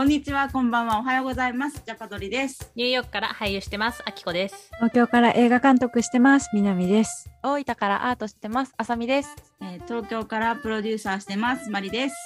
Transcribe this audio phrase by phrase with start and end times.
[0.00, 1.82] こんにちは、こんばんは、おはようございます。
[1.84, 2.72] ジャパドリです。
[2.74, 4.70] ニューヨークから俳優してます、あきこです。
[4.76, 6.48] 東京から映画監督してます。
[6.54, 7.28] 南です。
[7.42, 8.72] 大分からアートしてます。
[8.78, 9.36] あさみです。
[9.60, 12.16] えー東京からプロデューサーしてます、マリです。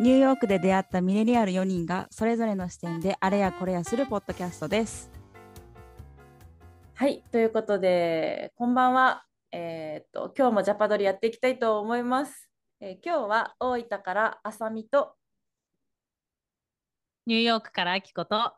[0.00, 5.12] ニューヨークで出会ったミレリアル4人がそれぞれの視点であれやこれやするポッドキャストです。
[6.94, 9.22] はい、ということで、こんばんは。
[9.52, 12.50] えーっと、今日もジャパドリやっていきたいと思います。
[12.80, 15.14] えー今日は大分からあさみと、
[17.30, 18.54] ニューヨークからあきこと、よ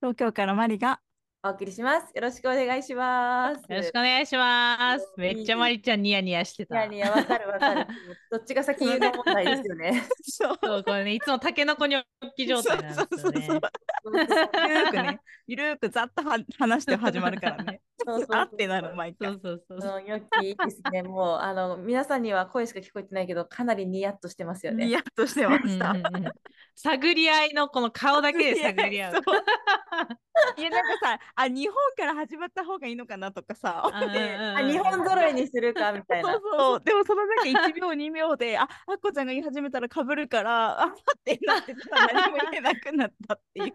[0.00, 1.00] 東京からマリが
[1.42, 2.10] お送りします。
[2.14, 3.62] よろしくお願いします。
[3.68, 5.06] ろしくお願いします。
[5.18, 6.86] うんめっちゃまりちゃんニヤニヤしてた。
[6.86, 7.86] いやいや、わかるわかる。
[8.32, 10.04] どっちが先言うの問題ですよね。
[10.22, 13.46] そうそう、これね、いつもタケノコニョッキ状態なんですよね。
[13.46, 13.60] そうそう
[14.08, 17.82] ゆるーくね、ゆるーくざっとは話して始まるからね。
[18.04, 19.40] そうそうそうあってなる毎回そう。
[19.42, 19.98] そうそうそう。
[19.98, 21.02] うんニョッキいいですね。
[21.02, 24.86] もう、あの、皆さんには声しか聞こえてないけど、かなりニヤッとしてますよね。
[24.86, 25.90] ニヤッとしてまうんした。
[25.90, 26.32] うんうん
[26.74, 29.14] 探り合いのこの顔だけで探り合う。
[30.56, 36.40] いやなんかさあ日本から始まった方がいいのかなとかさ あ、日本揃いにするかみたいなそう。
[36.40, 40.92] そうでもそのなんか1秒2秒でああっこちゃんが言い始めたらかぶるからあっ
[41.22, 43.74] てなってさ何も言えなくなったっていう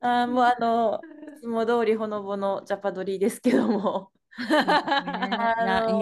[0.00, 1.00] あーもうあの、
[1.38, 4.10] いつも通りほのぼのジャパドリですけども。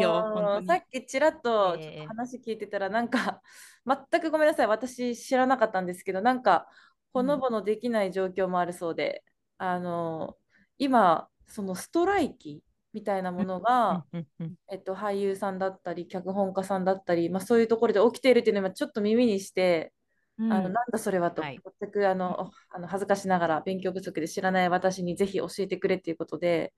[0.00, 0.62] よ。
[0.66, 3.40] さっきちらっと話聞いてたら、なんか、
[3.86, 6.66] 全くごめんなさい、私知らなかったんですけど、なんか、
[7.12, 9.24] ほのぼのできない状況もあるそうで、
[9.58, 10.44] あのー
[10.78, 14.54] 今、そのストライキみたいなものが、うんうん。
[14.68, 19.93] えっと、俳優さんだったり、脚本家さんだったり、まあ、そういうところで起きているっていうのを今ちょっと耳にして、
[20.36, 21.60] あのなんだそれはと、はい。
[21.80, 26.72] 全くあのあの恥ずかしながら勉強不足で知らない私にぜひ教えてくれっていうことで、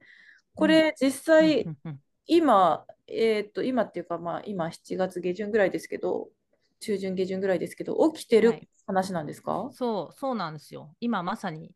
[0.55, 1.69] これ実際、
[2.27, 6.29] 今、えーっと、今っていうか、まあ、今7月下旬ぐらいですけど、
[6.81, 8.69] 中旬下旬ぐらいですけど、起きてるはい。
[8.87, 9.71] 話なんですか？
[9.73, 10.95] そう、そうなんですよ。
[11.01, 11.73] 今まさに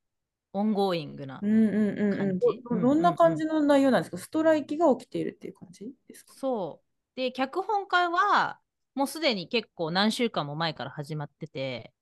[0.53, 1.47] ongoing なう。
[1.47, 2.19] んうんうんうん。
[2.19, 2.63] 感じ。
[2.83, 4.19] どんな感じの内容なんですか？
[4.19, 6.35] ストライキが起きているっていう感じですか？
[6.37, 7.17] そう。
[7.17, 8.60] で、脚本家は
[8.95, 11.93] もうすでに結構何週間も前から始まってて、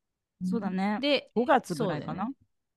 [0.44, 0.98] そうだね。
[1.00, 2.26] で、5月ぐらいかな？
[2.26, 2.32] ね。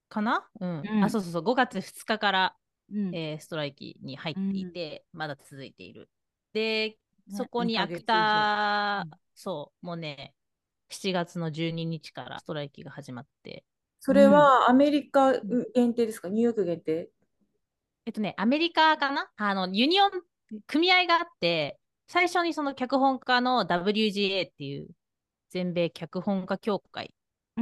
[0.10, 0.48] かな？
[0.60, 0.70] うん。
[0.70, 1.04] うん。
[1.04, 2.56] あ、そうそうそう、5月2日から、
[2.92, 3.16] うん。
[3.16, 6.10] えーストライキに入っていて、まだ続いている。
[6.54, 6.98] で、ね
[7.30, 10.34] そこにアクター、そう、もうね、
[10.90, 13.64] 7月の12日からストライキが始まって、
[14.00, 15.40] それはアメリカ
[15.74, 16.28] 限定ですか？
[16.30, 17.10] ニューヨーク限定？
[18.06, 19.30] えっとね、アメリカかな？
[19.38, 20.12] あの、ユニオン、
[20.68, 21.80] 組合があって、
[22.12, 24.90] 最初にその脚本家の WGA っていう
[25.50, 27.14] 全米脚本家協会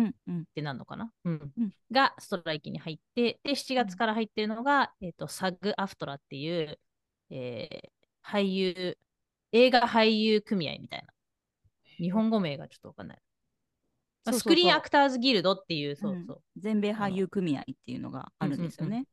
[0.01, 6.79] ってなんのかな、うんうんがストライキに入って、で、7月から入ってるのが、えっと、サグアフトラっていう、
[7.29, 7.89] えー
[8.25, 8.97] 俳優、
[9.51, 11.13] 映画俳優組合みたいな。
[11.97, 13.21] 日本語名がちょっとわかんない。
[14.31, 16.41] スクリーンアクターズギルドっていう、そううんそう。
[16.57, 19.05] 全米俳優組合っていうのがあるんですよね。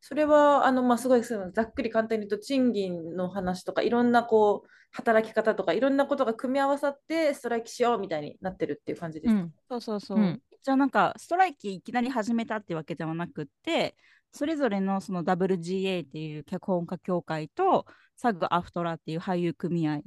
[0.00, 9.52] それはあの、まあ、すごいそのざっくり簡単に言うと賃金の話とかいろんなこう働き方とかいろんなことが組み合わさってストライキしようみたいになってるっていう感じですか、うん。
[9.68, 10.18] そうそうそう。
[10.18, 10.42] うん。
[10.62, 13.96] じゃあなんかストライキいきなり始めたってわけではなくって
[14.32, 17.86] それぞれのその WGA っていう脚本家協会と
[18.16, 20.00] サグアフトラっていう俳優組合。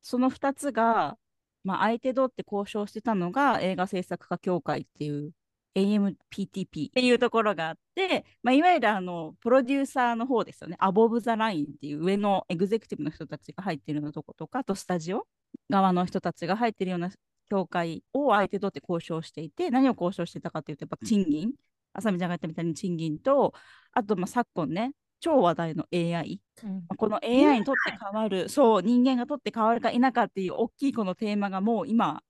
[0.00, 1.16] その2つが、
[1.64, 5.30] まあ、相手取って交渉してたのが映画制作家協会っていう
[5.74, 10.76] AMPTP っていうところがあって、まあ、いわゆるあのプロデューサーの方ですよね。
[10.78, 15.26] アボブ・ザ・ラインっていう上のエグゼクティブの人たちが入ってるようなとことかあとスタジオ
[15.70, 17.10] 側の人たちが入ってるような
[17.50, 21.52] 協会を相手取って交渉していて、何を交渉してたかというと、やっぱ賃金、
[21.92, 23.52] あさみちゃんが言ったみたいに賃金と、
[23.92, 26.72] あとまあ昨今ね、超話題の AI、うん。
[26.72, 32.22] まあこの AI にとって変わる、そう、人間がとって変わるか否かっていう大きいこのテーマがもう今、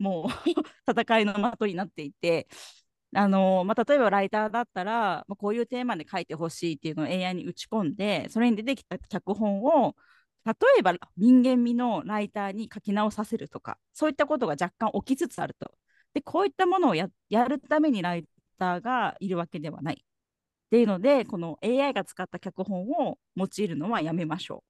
[0.00, 2.48] もう戦いの的になっていて、
[3.14, 9.94] あのまあ、例えばライターだったら、まあ、こういうテーマで書いてほしいっていうのを AI に打ち込んで、それに出てきた脚本を、
[10.44, 15.72] 例えば人間味のライターに書き直させるとか、そういったことが若干起きつつあると。
[16.12, 18.26] で、こういったものをややるためにライ
[18.58, 20.04] ターがいるわけではない。
[20.04, 24.64] っていうので、この AI が使った脚本を用いるのはやめましょ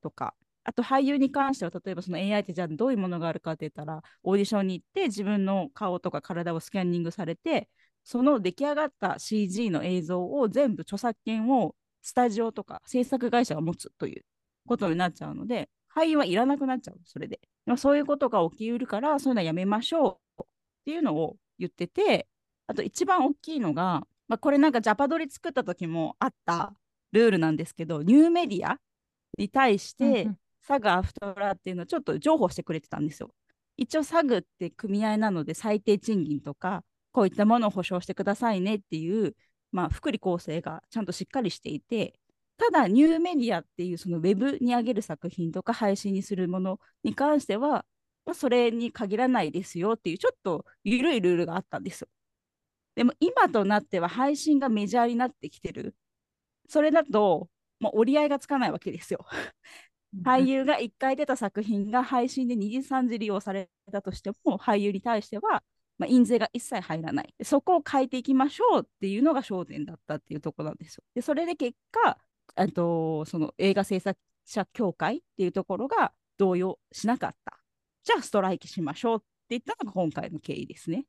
[0.00, 0.34] うとか、
[0.68, 7.68] あと俳優に関しては、例えばその AI ってじゃあどういうものがあるかって言ったら、オーディションに行って自分の顔とか体をスキャンニングされて、
[8.02, 14.24] その出来上がった CG の映像を全部著作権をスタジオとか制作会社が持つという
[14.66, 17.40] ことになっちゃうので、俳優はいらなくなっちゃう、それで。
[17.64, 20.46] まあ、そういうことが起きうるから、そういうのはやめましょうっ
[20.84, 22.26] ていうのを言ってて、
[22.66, 26.74] あと一番大きいのが、まあ、これなんかジャパドリ作った時もあった
[27.12, 28.78] ルールなんですけど、ニューメディア
[29.38, 30.28] に対して、
[30.66, 33.30] サガアフトラっていうのをちょっと譲歩してくれてたんですよ。
[33.76, 36.82] 一応サグって組合なので最低賃金とか
[37.12, 39.34] こういったものを保証してくださいねっていう、
[39.72, 42.14] まあ、福利厚生がちゃんとしっかりしていて
[42.56, 47.84] ただニューメディアっていうそのウェブに上げる作品とか配信にするものに関しては、
[48.24, 52.08] まあ、それに限らないですよっていうちょっと緩いルールがあったんですよ。
[52.94, 55.94] でも今となっては配信がメジャーになってきてる。
[56.68, 57.48] それだと、
[57.80, 59.26] もう折り合いがつかないわけですよ。
[60.24, 65.62] 俳優が1回出た作品が配信で2次3次利用されたとしても俳優に対しては、
[65.98, 71.04] まあ、印税が一切入らないそこを変えていきましょうっていうのが焦点だったっていうところなんですよ。
[71.14, 72.18] でそれで結果
[72.74, 76.62] とその映画制作者協会っていうところが同意
[76.92, 77.58] しなかった
[78.04, 81.06] じゃあストライキしましょうって言ったのが今回の経緯ですね。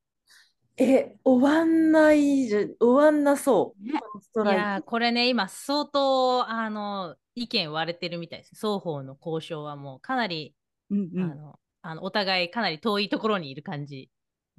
[0.80, 3.84] え、終わんないじゃ、終わんなそう。
[3.84, 3.94] ね。
[3.94, 8.56] いストライキやーこれね今相当あの意見割れてるみたいです。
[8.56, 10.56] 双方の交渉はもうかなり、
[10.92, 14.12] うんうん、あのあのお互いかなり遠いところにいる感じ。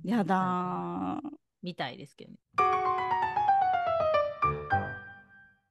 [0.04, 1.28] やだー。
[1.62, 2.38] みたいですけどね。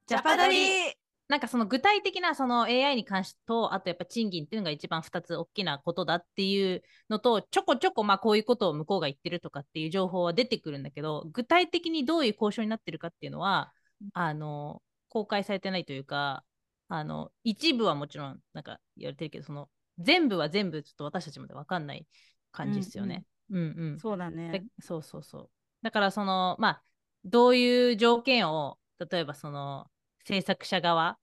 [0.07, 0.96] ジャパドリ
[1.27, 13.73] なんかその具体的なその AI に関してと、あとやっぱ賃金っていうのが一番2つ大きなことだっていうのと、ちょこちょこまあこういうことを向こうが言ってるとかっていう情報は出てくるんだけど、具体的にどういう交渉になってるかっていうのは、
[14.13, 16.45] あの、公開されてないというか、
[16.87, 19.69] あの、一部はもちろんなんか言われてるけど、その
[19.99, 22.07] 全部は全部ちょっと私たちまで分かんない
[22.51, 23.25] 感じですよね。
[23.49, 23.99] うんうん。
[23.99, 24.65] そうだでね。
[24.79, 25.49] そうそうそう。
[25.81, 26.83] だからそのまあ
[27.25, 29.87] どういう条件を例えばその
[30.27, 31.17] 制作者側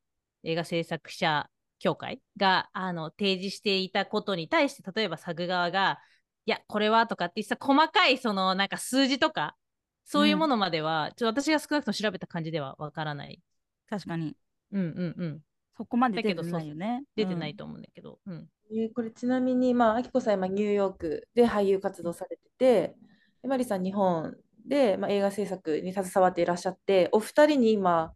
[0.44, 1.48] 映画制作者
[1.78, 5.98] 協会があの提示していたことに対して例えばサグ側が
[6.46, 9.56] いやこれはとかってさ細かいそのなんか数字とか
[10.04, 13.40] そういうものまでは、ちょっと私が少なくとも調べた感じではわからない。
[13.88, 14.36] 確かに。
[14.72, 15.40] うんうんうん。
[15.76, 17.02] そこまで出てだけどないよね。
[17.16, 18.18] 出てないと思うんだけど。
[18.26, 18.48] うん。
[18.70, 22.96] えーこれちなみに、まあ、あきこさん今ニューヨークで俳優活動されてて、
[23.42, 24.34] でマリさん日本
[24.66, 28.12] で、まあ、映画制作に携わっていらっしゃって、お二人に今、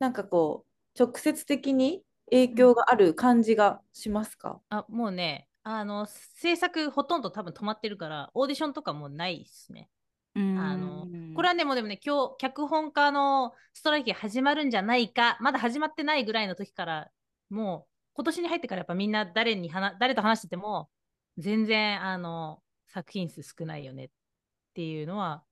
[0.00, 4.60] なんかこう、直接的に影響がある感じがしますか？
[4.68, 9.88] あもうねあの制作ほとんど多分止まってるからオーディションとかもうないっすね。
[10.34, 10.58] うん。
[10.58, 17.10] あのこれはね、もうでもね、今日、脚本家のストライキ始まるんじゃないか、まだ始まってないぐらいの時から、
[17.50, 20.88] もう、今年に入ってからやっぱみんな誰に話誰と話してても、
[21.38, 24.10] 全然、あの、作品数少ないよねっ
[24.74, 25.42] ていうのは、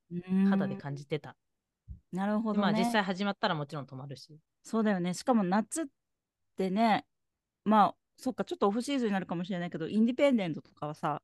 [0.50, 1.36] 肌で感じてた。
[2.12, 2.66] なるほどね。
[2.68, 4.38] でまあ、実際始まったらもちろん止まるし。
[4.62, 5.14] そうだよね。
[5.14, 5.84] しかも夏っ
[6.56, 7.04] てね、
[7.64, 11.22] まあ、そっか、ちょっとオフシーズンになるかもしれないけど、インディペンデントとかはさ、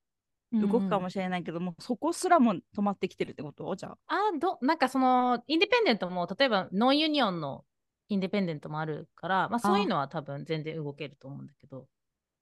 [0.52, 3.74] 動くかもしれないけども、そこすらも止まってきてるってこと？
[3.74, 4.14] じゃあ。
[4.14, 7.64] あどなんかそのインディペンデントも例えばノンユニオンの
[8.08, 11.88] インディペンデントもあるから、まあ、そういうのは多分全然動けると思うんだけど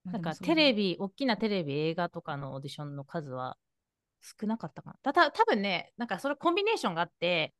[0.05, 0.97] なんかテレビ。
[0.97, 3.57] ビ大きなテレビ映画とかのオーディションの数は
[4.21, 7.55] 少なかったかなただ多分ねなんかそれコンビネーションがあって、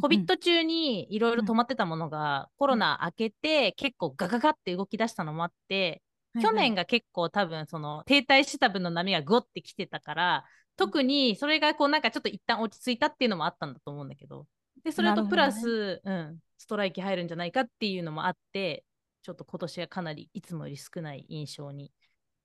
[0.00, 6.02] コビット中にいろいろ止まってたものが、コロナ明けて結構ガガガって動き出したのもあって、
[6.40, 10.44] 去年が結構多分その停滞してた分の波がゴってきてたから
[10.76, 14.46] 特にそれがこうなんかちょっと一旦落ち着いたっていうのもあったんだと思うんだけど
[14.84, 18.84] でそれとプラス、うん、ストライキ入るんじゃないかっていうのもあって
[19.22, 21.92] ちょっと今年はかなりいつもより少ない印象に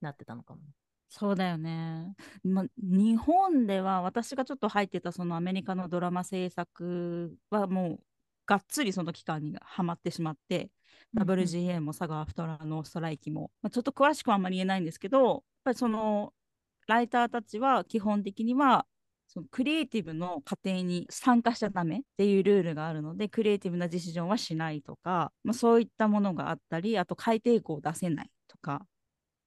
[0.02, 0.62] なってたのかも。
[1.10, 2.16] そうだよね。
[2.44, 8.00] ま、日本では私がちょっと入ってたそのアメリカのドラマ制作はもう
[8.46, 10.70] がっつりその期間にはまってしまって、
[11.14, 16.34] WGA もサガアフトラのストライキも、まあ、ちょっと詳しくはあんまり言えないんですけど、やっぱりその
[16.88, 18.86] ライターたちは基本的には
[19.28, 28.86] そのクリエイティブの過程に参加しちゃダメっていうルールがあるので、クリエイティブなディシジョンはしないとか、まあ、そういったものがあったり、あと改定稿を出せないとか、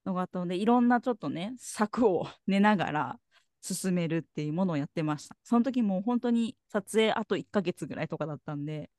[0.05, 3.19] のがあったので、いろんなちょっとね、策を練ながら
[3.61, 5.35] 進めるっていうものをやってました。
[5.43, 8.89] その時もう本当に撮影あと1ヶ月ぐらいとかだったんで、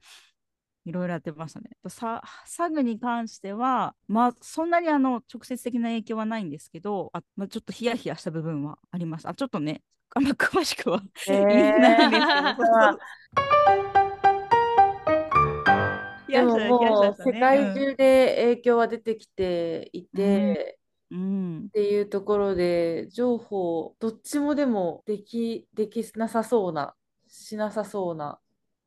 [0.84, 1.70] いろいろやってましたね。
[1.88, 9.30] さサグに関しては、まあ、そんなにあの直接的な影響はないんですけど、あまあ、ちょっとヒヤヒヤした部分はありました。
[9.30, 9.82] あちょっとね、
[10.14, 12.98] あんま詳しくは言えないんですけど、
[16.28, 20.78] でももう世界中で影響は出てきていて、
[21.12, 26.94] うん、っていうところで情報どっちもでもできできなさそうな
[27.28, 28.38] しなさそうな。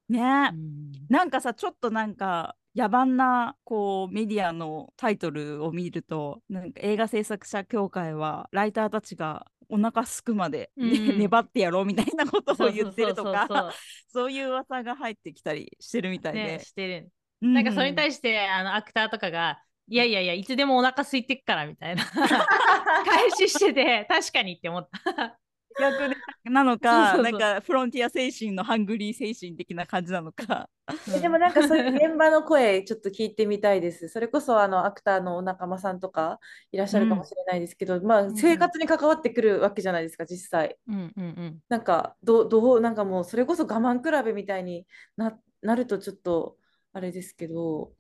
[0.09, 0.91] ね、うん。
[1.09, 11.19] なんかさちょっとなんか野蛮なこうメディアのタイトルを見るとなんか映画制作者協会はライターたちがお腹すくまで、ねうん。
[11.19, 13.71] 粘ってやろうみたいなことを言ってるとか
[14.07, 17.11] そういう噂が入ってきたりしてるみたいそうねで、してる。
[17.41, 22.03] うなんかそれにし対してあのアクターとかがいやいやいや、いつでもお腹空いてっからみたいな
[23.05, 25.39] 返ししてて、確かにって思った。
[25.79, 26.15] 逆で
[26.45, 30.69] なのかそうそうそうなんかフロンティア精神のハングリー精神的な感じなのか。
[31.13, 34.07] えでもなんかそういう現場の声ちょっと聞いてみたいです。
[34.07, 36.39] それこそあのアクターのお仲間さんとか
[36.71, 40.77] いらっしゃるかもしれないですけど、まあん生活に関わってくるわけじゃないですか、実際。
[40.87, 41.59] うんうんうん。
[41.67, 44.85] なんかどどうなんかもうそれこそ我慢比べみたいに
[45.17, 46.57] な、なるとちょっと
[46.93, 47.91] あれですけど、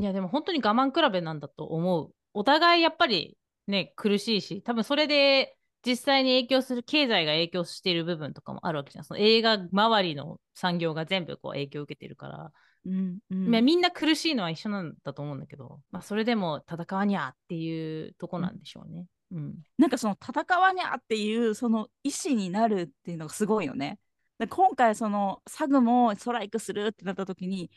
[0.00, 2.14] いや、でも本当に我慢比べなんだと思う。
[2.32, 9.04] お互いやっぱりね、苦しいし、多分それで実際に影響する、経済が影響している部分とかもあるわけじゃん。
[9.04, 12.52] その映画周りの産業が全部こう影響を受けてるから、
[12.86, 19.06] うんうんまあみんな苦しいのは一緒なんだと思うんだけど、まあ、それでも戦わにゃっていうとこなんでしょうね。
[19.32, 19.54] うん。
[19.76, 23.98] なんかその戦わにゃっていうその意思になるっていうのがすごいよね。
[24.38, 27.70] で今回そのサグもストライクするってなった時に、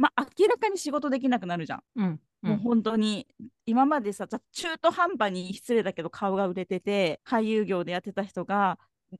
[0.00, 1.82] まあ明らかに仕事できなくなるじゃん。
[1.96, 2.20] うん。
[2.42, 3.26] もう本当に
[3.66, 8.78] 今までさ中途半端に失礼だけど顔が売れてて俳優業でやってた人が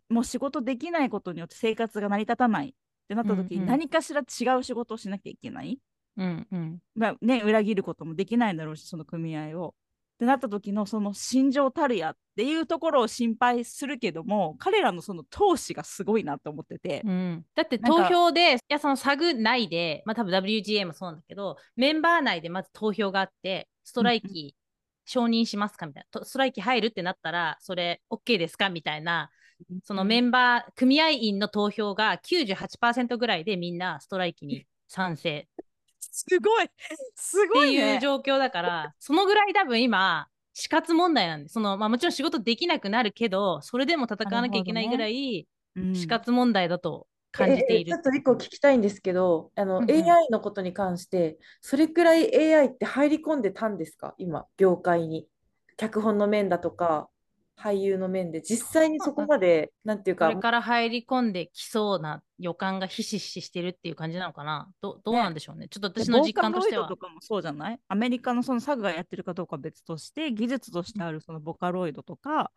[0.08, 2.72] もう仕事できないことによって生活が成り立たないっ
[3.08, 5.78] てなった時にうんうん何かしら違う仕事をしなきゃいけない。
[6.16, 6.82] うんうん。
[6.94, 9.74] まあね、裏切ることもできないだろうしその組合を。
[10.20, 24.54] ってなった時のその心情たるやっていうところを心配するけども彼らのその闘志がすごいなと思ってて、うん、だって投票で、いや、そのサグ内で、まあ多分 WGA もそうなんだけど、メンバー内でまず投票があって、ストライキ
[25.06, 29.30] 承認しますかみたいな、とストライキ入るってなったら、それ OK ですかみたいな、
[29.84, 35.48] そのメンバー、組合員の投票が98%ぐらいでみんなストライキに賛成
[36.12, 36.64] すごい。
[37.16, 38.00] すっていうごいね。
[38.00, 45.84] 状況だから、そのぐらい多分今、死活問題なんで、その、まあもちろん仕事できなくなるけど、それでも戦わなきゃいけないぐらい、うん。
[45.92, 50.20] 死活問題だと感じているええちょっと一個聞きたいんですけど、あの、うんうん。
[50.26, 54.14] AI のことに関して、それくらい AI って入り込んでたんですか？
[54.18, 55.28] 今、業界に。
[55.76, 57.09] 脚本の面だとか、
[57.60, 64.68] 俳優の面で、実際にそこまで、 なんていうか、これから入り込んできそうな予感がひしひししてるっていう感じなのかな？
[64.80, 65.68] どどうなんでしょうね？
[65.68, 66.96] ちょっとで私の実感としてはボーカロイド。
[66.96, 67.78] とかもそうじゃない？
[67.88, 72.50] アメリカのそのサグがやってるかどうかは別として技術としてあるそのボカロイドとか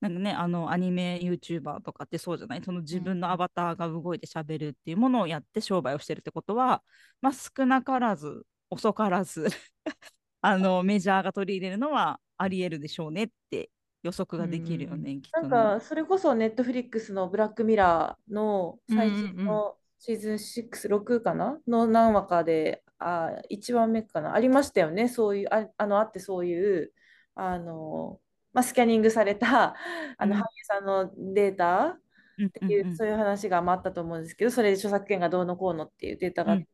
[0.00, 2.62] なんかねあのアニメ YouTuber とかってそうじゃない？
[2.64, 6.82] その自分のアバターが動いて喋るっていうものをやって商売をしてるってことは
[7.20, 9.46] まあ少なからず遅からず
[10.42, 13.70] あのメジャーが取り入れるのはありえるでしょうねって
[14.02, 15.48] 予測ができるよね、きっとね。
[15.48, 25.08] なんか、それこそネットフリックスのブラックミラーの最新うんうんうんのシーズン6、6かなの何話かで、あ、1話目かなありましたよね。
[25.08, 26.92] そういう、あ、あの、あってそういう、
[27.34, 28.20] あの、
[28.52, 29.74] まあ、スキャニングされた、
[30.18, 32.00] あの、うん俳優さんのデータうん
[32.46, 36.66] っていう、そういう話がまああったと思うんですけど、それで著作権がどうのこうのっていうデータがあって、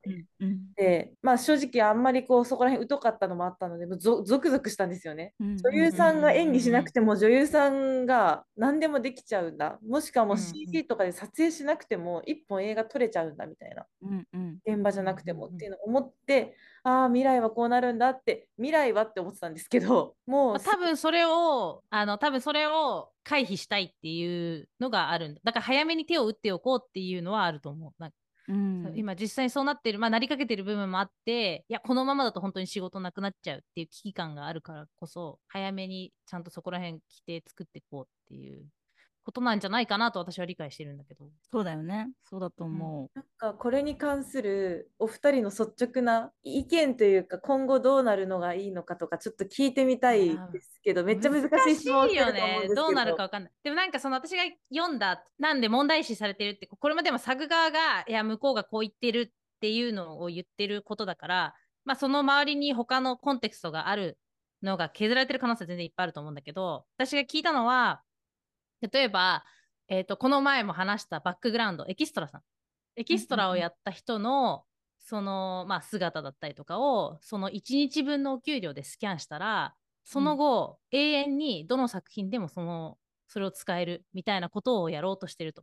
[0.77, 5.35] で、まあ正直あんまりこうそこら辺疎かったのもあったので、もうゾゾクゾクしたんですよね。
[5.41, 9.79] うん女優さんが演技しなくても女優さんが何でもできちゃうんだ。
[9.87, 13.87] もしくはもう CG とかで撮影しなくても一本映画撮れちゃうんだみたいな。
[14.67, 16.55] 現場じゃなくてもっていうのを思って、
[16.87, 25.41] ああ、未来はこうなるんだって、未来はって思ってたんですけど、 もうまあ、多分それを、あの、多分それを回避したいっていうのがあるんだ。
[25.43, 27.93] だから早めに手を打っておこうっていうのはあると思う。
[27.99, 28.17] なんか
[28.49, 38.65] うん今実際そうなってる、まあなりかけてる部分もあって、いや、このままだと本当に仕事なくなっちゃうっていう危機感があるからこそ、早めにちゃんとそこら辺規定作っていこうっていう
[39.27, 41.27] ことなんじゃないかなと私は理解してるんだけど。
[41.51, 43.19] そうだよねそうだと思う。
[43.19, 53.53] なんかこれに関するお二人の率直な意見というか今後どうなるのがいいのかとかちょっと聞いてみたいですけどめっちゃ難しい質問をしてると思うんですけどどうなるかわかんない。
[53.65, 61.55] でもなんかその私が読んだ、なんで問題視されてるって、これまでもサグ側が、いや、向こうがこう言ってるっていうのを言ってることだから、
[61.85, 64.19] まあその周りに他のコンテクストがある
[64.63, 68.03] のが削られてる可能性は全然いっぱいあると思うんだけど、私が聞いたのは、
[68.93, 69.45] 例えば、
[69.89, 72.43] えっ、と、この前も話したバックグラウンド、エキストラさん。
[72.97, 74.65] エキストラをやった人の、
[74.99, 79.75] その、まあ、姿だったりとかを、その1日分のお給料でスキャンしたら、
[80.05, 85.63] その後、永遠にどの作品でもその、それを使えるみたいなことをやろうとしてると。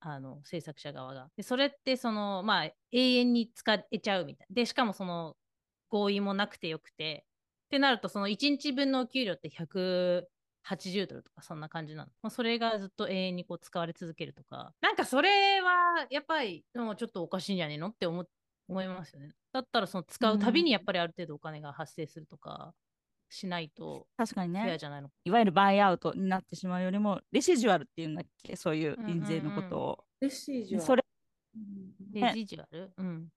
[0.00, 1.30] あの、制作者側が。
[1.36, 4.54] で、それって、その、まあ、永遠に使えちゃうみたいな。
[4.54, 5.36] で、しかもその、
[5.88, 7.26] 合意もなくてよくて。
[7.66, 9.50] ってなると、その1日分のお給料って
[10.64, 12.10] 180ドルとか、そんな感じなの。
[12.22, 14.74] まあ、それがずっと永遠にこう使われ続けるとか。
[14.80, 18.26] なんかそれは、やっぱり、でもちょっとおかしいんじゃねえのって思
[18.68, 19.32] 思いますよね。
[19.52, 22.74] だったら、その使うたびにやっぱりある程度お金が発生するとか、
[23.28, 31.04] しないと、確かにねフェアじゃないのいわゆるバイアウトになってしまうよりもレシジュアルっていうんだっけそういう印税のことを、レシージュはそれ
[32.12, 32.92] レジジュアル？
[32.96, 33.28] うん。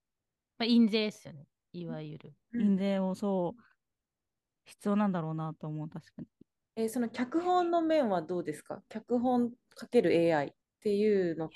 [0.58, 1.48] まあ、印税ですよね。
[1.74, 2.34] いわゆる。
[2.54, 3.62] 印税をそう
[4.66, 6.28] 必要なんだろうなと思う確かに。
[6.76, 8.82] えーその脚本の面はどうですか？
[8.90, 10.52] 脚本かける AI っ
[10.82, 11.50] ていうのっ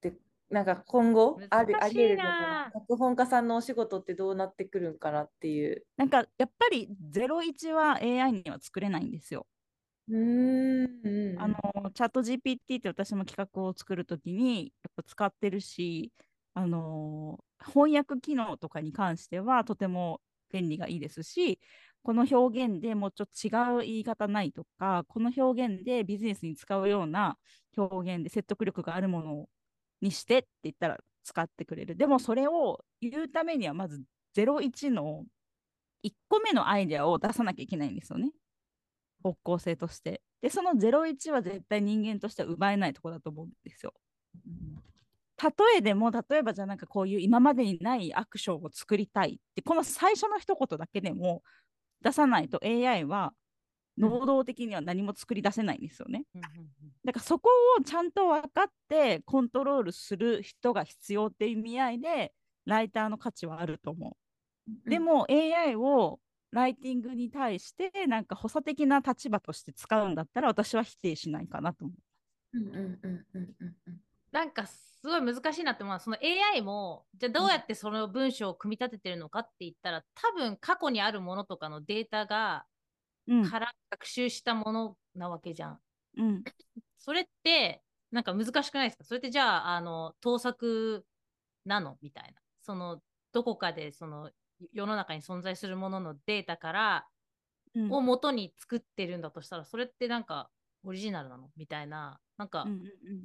[0.00, 0.14] て、
[0.50, 5.84] なんか今後あり得るのか脚本家さんのお仕事ってどうなってくるんかなっていう。
[5.96, 9.46] なんかやっぱり01は AI には作れないんですよ。
[11.38, 16.12] あのチャット GPT って私も企画を作るときにやっぱ使ってるし、
[16.54, 20.20] あの翻訳機能とかに関してはとても
[20.52, 21.58] 便利がいいですし、
[22.06, 27.36] この表現でもうちょっと違う言い方ないとか、この表現でビジネスに使うような
[27.76, 29.46] 表現で説得力があるもの
[30.00, 31.96] にしてって言ったら使ってくれる。
[31.96, 34.04] でもそれを言うためにはまず
[34.36, 35.24] 01の
[36.04, 38.30] 1個目のアイデアを出さなきゃいけないんですよね。
[39.24, 40.22] 方向性として。
[40.40, 43.92] で、その01は絶対人間としては奪えないとこだと思うんですよ。
[45.42, 51.42] 例えでも、例えばじゃあなんかこういう今までにないアクションを作りたいって、この最初の一言だけでも
[52.06, 53.32] 出さないと AI は
[53.98, 56.24] 能動的には何も作り出せないんですよね。
[57.04, 62.32] だからそこをちゃんと分かってコントロールする人が必要っていう意味合いで
[62.64, 64.16] ライターの価値はあると思
[64.86, 64.90] う。
[64.90, 66.20] でも AI を
[66.52, 71.94] ライティングに対してなんか補佐的な立場として使うんだったら私は否定しないかなと思
[72.54, 72.58] う。
[72.58, 74.66] うんうんうんうんうんうんなんか
[75.06, 82.64] すごい難しいなって思うのはその AI もじゃあどうやってその文章を組み立ててるのかって言ったら多分過去にあるものとかのデータが
[83.28, 83.50] うん。
[83.50, 85.78] から学習したものなわけじゃん。
[86.16, 86.44] うん。
[86.96, 87.82] それって
[88.12, 89.04] なんか難しくないですか？
[89.04, 91.04] それってじゃああの盗作
[91.64, 91.98] なの？
[92.02, 92.40] みたいな。
[92.62, 93.00] その
[93.32, 94.30] どこかでその
[94.72, 97.06] 世の中に存在するもののデータから
[97.74, 97.92] うん。
[97.92, 100.48] を元に作ってるんだとしたらそれってなんか
[100.84, 101.50] オリジナルなの？
[101.56, 102.80] みたいななんか、うんうん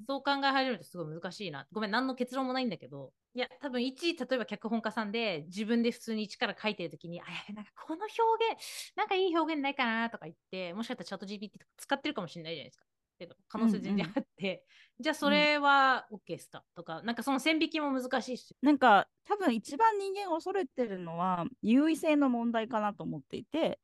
[0.07, 1.67] そう考え始めるとすごい難しいな。
[1.71, 12.85] ごめん、何の結論もないんだけど、いや、多分一、例えば脚本家さんで自分で普通に一から書いてるときに、あ、やべ、なんかこの表現、なんかいい表現ないかなとか言って、もしかしたらチャット GPT とか使ってるかもしれないじゃないですか。
[13.21, 14.65] けど、可能性全然あって、
[14.99, 18.55] じゃあそれは OK ですか、とか、なんかその線引きも難しいし。
[18.61, 23.79] なんか多分一番人間が恐れてるのは優位性の問題かなと思っていて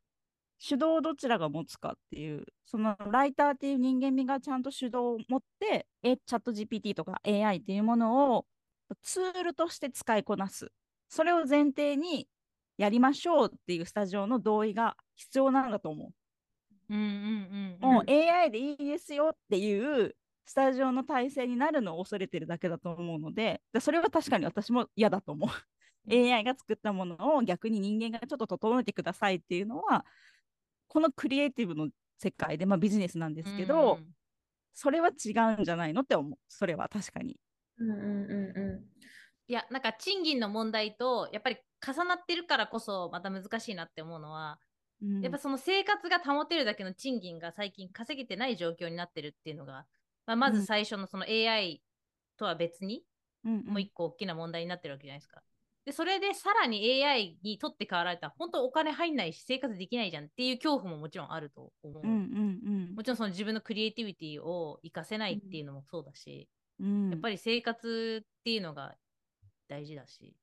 [0.59, 8.45] 主導をどちらが持つかっていうそのライターっていう人間味がちゃんと主導を持ってえチャット GPT とか AI っていうものを
[9.03, 10.71] ツールとして使いこなす
[11.09, 12.27] それを前提に
[12.77, 16.13] やりましょうっていうスタジオの同意が必要なんだと思う。
[16.89, 20.15] うんうんうん、もう AI でいいですよっていう
[20.45, 25.49] スタジオの体制になるのを恐れてるだけだと思うので、でそれは確かに私も嫌だと思う。
[26.09, 30.05] AI が作ったものを逆に人間がちょっと整えてくださいっていうのは、
[30.87, 34.13] このクリエイティブの世界で、まあ、ビジネスなんですけど、うん
[34.79, 36.37] それは違うんじゃないのって思う。
[36.47, 37.35] それは確かに。
[37.79, 38.03] うんうんう
[38.53, 38.83] んう
[39.47, 44.59] いや、なんか賃金の問題と、やっぱり重なってるからこそ、また難しいなって思うのは、
[45.01, 49.87] うんやっぱその生活が保てるだけの賃金が最近稼げてない状況になってるっていうのが、
[50.27, 51.81] まあ、まず最初のその AI
[52.37, 53.03] とは別に、
[53.45, 55.41] うんうんもう一個大きな問題になってるわけじゃないですか。
[55.87, 62.03] で、それでさらに AI に取って代わられたら、本当お金入んないし生活できないじゃんっていう恐怖ももちろんあると思う。
[62.03, 66.49] うんうんもちろんその自分のクリエイティビティを活かせないっていうのもそうだし、
[66.81, 67.09] うんうん。
[67.11, 68.95] やっぱり生活っていうのが
[69.69, 70.35] 大事だし、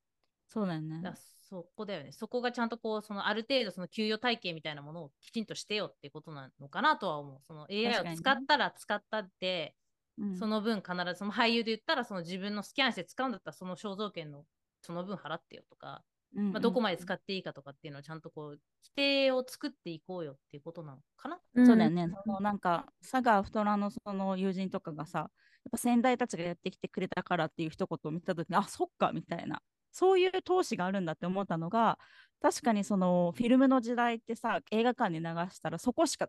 [0.46, 2.12] そうだよねだそこだよね。
[2.12, 7.38] そこがちゃんとこう、そのある程度その給与体系みたいなものをきちんとしてよってことなのかなとは思う。
[7.42, 9.74] その AI を使ったら使ったって、
[10.16, 14.44] うんその分必ずその俳優で言ったらその自分のスキャンして使うんだったらその肖像権の
[14.84, 16.02] その分払ってよとか、
[16.36, 18.60] うんうんまあ、どこまで使っていいかとかっていうのをちゃんとこう規
[18.96, 21.36] 定を作っていこうよっていうことなのかな？
[21.62, 22.08] んそうだよね。
[22.24, 25.28] そのなんか、佐賀アフトラのその友人とかがさ、やっ
[25.70, 31.98] ぱ先代たちがやってきてくれたからっていう一言を見たときに、あ、そっかみたいな、そういう投資があるんだって思ったのが、
[32.42, 36.28] 確かにそのフィルムの時代ってさ、映画館に流したらそこしか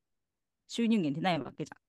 [0.68, 1.85] 収入源ってないわけじゃん。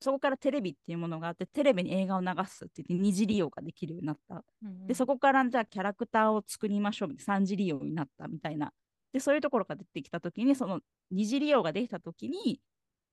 [0.00, 4.44] そこからテレビっていうものがあって、テレビに映画を流すって言って二次利用ができるようになった。
[4.86, 8.72] で、そこ、こからじゃあキャラクターを作りましょうみたいな三次利用になったみたいな。
[9.12, 12.60] で、そういうところが出てきたときに、その二次利用ができたときに、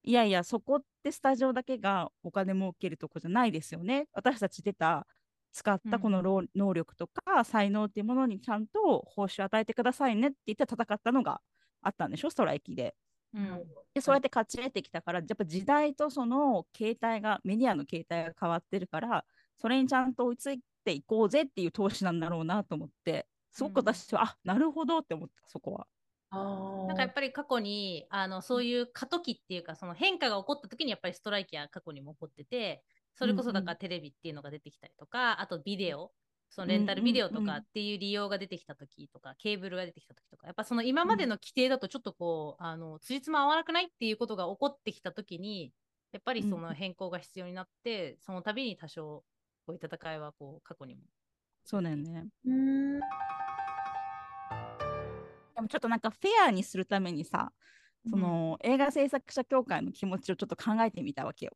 [0.04, 4.08] いやいや、そこってスタジオだけがお金儲けるとこじゃないですよね。
[4.14, 5.08] 私たち出た、
[5.54, 11.42] 使ったこの労能力とか才能っていうものにちゃんと報酬与えてくださいねって言って戦ったのが
[11.84, 12.96] あったんでしょ、ストライキで。
[13.34, 13.64] うん。
[13.94, 19.26] で、そうやって勝ち得てきたから、やっぱ時代とその形態が、メディアの形態が変わってるから、
[19.58, 25.88] それにちゃんと追いついていこうぜっていう投資なんだろうなと思って、すごく私は、あなるほどって思った、そこは。
[26.36, 36.12] あなんかやっぱり過去にあのそういう過渡期っていうかその変化が起こった時にやっぱりストライキは過去にも起こっててそれこそだからテレビっていうのが出てきたりとか、あとビデオ
[36.54, 45.72] そのレンタルビデオとうんうんうんかっていう利用が出てきた時とか、ケーブルが出てきた時とか、やっぱその今までの規定だとちょっとこう、あの、辻褄合わなくないっていうことが起こってきた時に、
[46.12, 49.24] やっぱりその変更が必要になって、その度に多少、
[49.66, 51.02] こういう戦いはこう、過去にも。
[51.64, 52.28] そうだよね。
[52.46, 53.00] うん
[55.56, 57.52] でもちょっとなんかフェアにするためにさ、
[58.10, 61.54] その映画制作者協会の気持ちをちょっと考えてみたわけよ。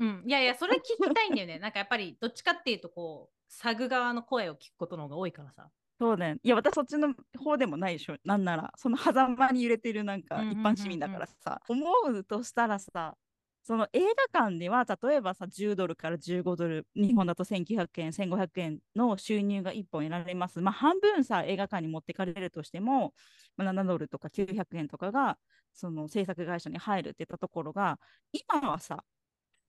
[0.00, 1.58] うん、いやいや、それ聞きたいんだよね。
[1.58, 5.68] なんかやっぱり、どっちかっていうと、こう、サグ側の声を聞くことの方が多いからさ。
[6.00, 6.40] そうだよね。
[6.42, 8.16] いや、私そっちの方でもないでしょ。
[8.24, 13.16] なんなら、その狭間に揺れてるなんかうんうんうんうん一般市民だからさ、思うとしたらさ、
[13.62, 14.00] その映
[14.32, 23.14] 画館では例えばさ10ドルから15ドル日本だと1900円1500円の収入が1本得られますまあ半分さ映画館に持ってかれるとしても、
[23.56, 25.38] まあ、7ドルとか900円とかが
[25.72, 27.98] その制作会社に入るっていったところが
[28.32, 29.02] 今はさ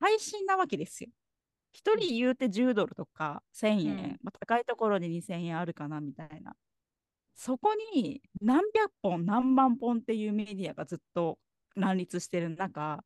[0.02, 1.10] 配信なわけですよ。
[1.76, 6.56] 一人言うて10ドルとか1000円、うんまあ、高いところで2000円あるかなみたいな。
[7.36, 11.38] そこに何百本何万本っていうメディアがずっと
[11.76, 13.04] 乱立してる中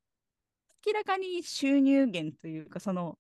[0.86, 3.18] 明らかに収入源というかその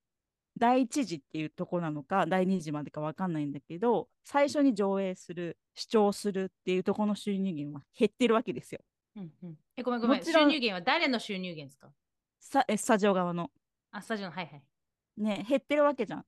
[0.59, 8.81] 第一次っていうとこなのか第二次までか分かんないんだけど最初に上映する視聴するっていうところの収入源は減ってるわけですよ。
[9.15, 10.23] うんうん、え、ごめんごめん。
[10.23, 11.89] 収入源は誰の収入源ですか？
[12.39, 13.49] さえスタジオ側の。
[13.91, 14.63] あ、スタジオの、はいはい。
[15.19, 16.25] ね減ってるわけじゃん。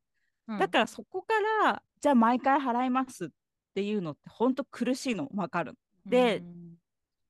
[0.47, 3.29] うんだからそこからじゃあ毎回払いますっ
[3.73, 5.73] ていうのって本当苦しいの分かる。
[6.05, 6.77] でうん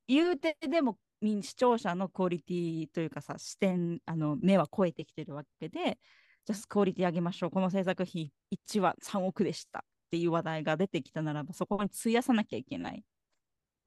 [0.08, 6.00] 言うてでも視聴者のクオリティというかさ視点あの目は超えてきてるわけで
[6.46, 13.04] じゃあクオリティ上げましょうこの制作費1話3億でしたっていう話題が出てきたならばそこに費やさなきゃいけない。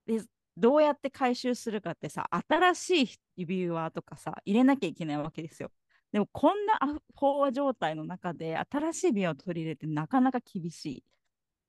[0.06, 0.22] で
[0.56, 5.70] どうやって回収するかってさ新しい指輪とかさ入れなきゃいけないわけですよ。
[6.14, 6.78] でもこんな
[7.16, 11.04] 飽和状態の中で新しい指輪を取り入れてなかなか厳しい。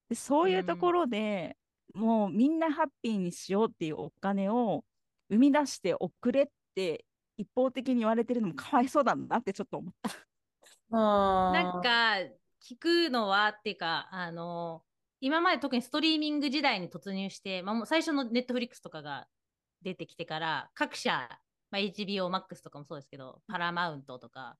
[0.07, 1.57] でそういうところで、
[1.95, 4.83] もうみんなハッピーにしようっていうお金を
[5.31, 7.05] 生み出しておくれって
[7.37, 10.11] 一方的に言われてるのもかわいそうだなってちょっと思った。
[10.93, 12.17] なんか、
[12.61, 14.83] 聞くのはっていうか、あの、
[15.21, 19.27] 今まで特にストリーミング時代に突入して、まあ、もう最初のネットフリックスとかが
[19.81, 21.39] 出てきてから、各社、
[21.71, 24.57] まあ、HBO Max とかもそうですけど、パラマウントとか、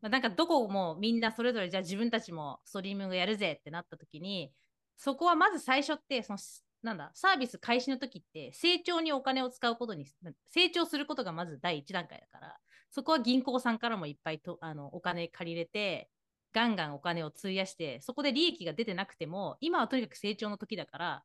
[0.00, 4.52] まあ、なんかどこもみんなそれぞれじゃあ自分たちもストリーミングやるぜってなった時に、
[4.96, 6.38] そこはまず最初って、その、
[6.82, 10.06] なんだ、サービス開始の時って、成長にお金を使うことに、
[10.46, 12.56] 成長することがまず第一段階だから、
[12.90, 16.10] そこは銀行さんからもいっぱいとあのお金借りれて、
[16.52, 21.24] ガンガンお金を費やして、そこで利益が出てなくても、今はとにかく成長の時だから、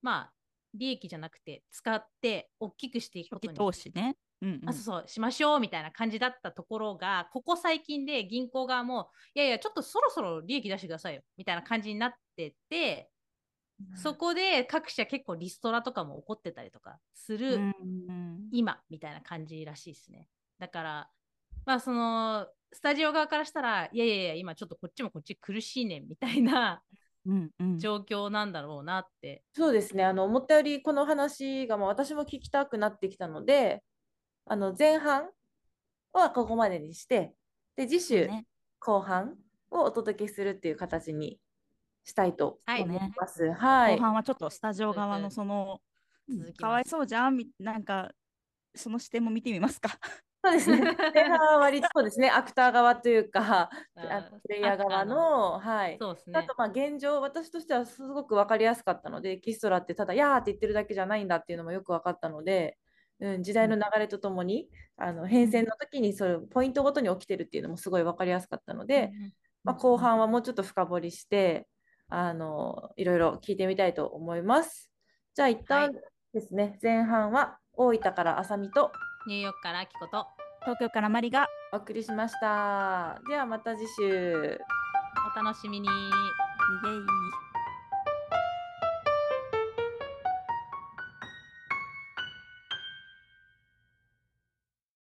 [0.00, 0.32] まあ、
[0.74, 4.16] 利益じゃなくて、使って大きくしていくことに投資ね。
[4.42, 4.68] うんうん。
[4.68, 13.08] あそうそうしましょうみたいな感じだったところがここ最近で銀行側もいやいやちょっとそろそろ利益出してくださいよみたいな感じになってて
[13.96, 17.62] そこで各社結構リストラとかも起こってたりとかする、うん
[18.08, 18.48] うん。
[18.52, 20.28] 今みたいな感じらしいですね。
[20.58, 21.10] だから
[21.64, 26.82] まあそのスタジオ側からしたらいやいやいや今ちょっとこっちもこっち苦しいねんみたいな
[27.26, 27.78] うんうん。
[27.78, 33.82] 状況なんだろうなって、そうですね、あの思ったよりこの話が、まあ、私も聞きたくなってきたので、
[34.46, 35.28] あの前半
[36.12, 37.34] はここまでにして、
[37.76, 38.46] で次週ね
[38.78, 39.36] 後半
[39.70, 41.38] をお届けするっていう形に
[42.04, 43.52] したいとはい思います。
[43.52, 43.94] はい。
[43.96, 45.80] 後半はちょっとスタジオ側のその、
[46.28, 48.10] 続きますかわいそうじゃんみなんか
[48.74, 49.90] その視点も見てみますか。
[50.44, 50.82] そうですね。
[51.14, 53.70] 前半は割とそうですね、アクター側というか、
[54.42, 55.98] プレイヤー側の、はい。
[56.00, 62.76] そうですねあと、まあ、現状、私としてはすごく分かりやすかったので、キストラってただ、やーって言ってるだけじゃないんだっていうのもよく分かったので、
[63.22, 69.12] うん、時代の流れとともに、あの変遷の時にそういうポイントごとに起きてるっていうのもすごい分かりやすかったので、
[69.62, 71.68] まあ、後半はもうちょっと深掘りして、
[72.08, 74.90] あのいろいろ聞いてみたいと思います。
[75.34, 75.92] じゃあ一旦はい
[76.34, 78.90] ですね、前半は大分からあさみと
[79.26, 80.26] ニューヨークからあきこと
[80.62, 83.20] 東京からマリがお送りしました。
[83.28, 84.58] ではまた次週。
[85.36, 85.88] お楽しみに。
[85.88, 87.51] イエイ